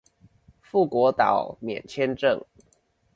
[0.61, 2.43] 富國島免簽證